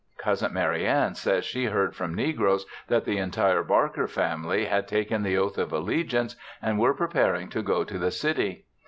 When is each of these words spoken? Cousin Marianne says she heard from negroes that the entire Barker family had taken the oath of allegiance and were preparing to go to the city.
Cousin 0.17 0.51
Marianne 0.51 1.13
says 1.13 1.45
she 1.45 1.65
heard 1.65 1.95
from 1.95 2.15
negroes 2.15 2.65
that 2.87 3.05
the 3.05 3.19
entire 3.19 3.61
Barker 3.61 4.07
family 4.07 4.65
had 4.65 4.87
taken 4.87 5.21
the 5.21 5.37
oath 5.37 5.59
of 5.59 5.71
allegiance 5.71 6.35
and 6.59 6.79
were 6.79 6.95
preparing 6.95 7.49
to 7.49 7.61
go 7.61 7.83
to 7.83 7.99
the 7.99 8.09
city. 8.09 8.65